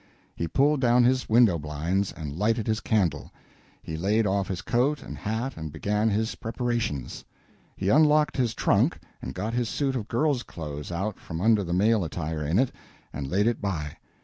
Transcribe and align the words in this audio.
He 0.35 0.47
pulled 0.47 0.81
down 0.81 1.03
his 1.03 1.29
window 1.29 1.59
blinds 1.59 2.11
and 2.11 2.35
lighted 2.35 2.65
his 2.65 2.79
candle. 2.79 3.31
He 3.83 3.97
laid 3.97 4.25
off 4.25 4.47
his 4.47 4.63
coat 4.63 5.03
and 5.03 5.15
hat 5.15 5.55
and 5.55 5.71
began 5.71 6.09
his 6.09 6.33
preparations. 6.33 7.23
He 7.77 7.89
unlocked 7.89 8.35
his 8.35 8.55
trunk 8.55 8.97
and 9.21 9.35
got 9.35 9.53
his 9.53 9.69
suit 9.69 9.95
of 9.95 10.07
girl's 10.07 10.41
clothes 10.41 10.91
out 10.91 11.19
from 11.19 11.39
under 11.39 11.63
the 11.63 11.71
male 11.73 12.03
attire 12.03 12.43
in 12.43 12.57
it, 12.57 12.71
and 13.13 13.29
laid 13.29 13.45
it 13.45 13.61
by. 13.61 13.97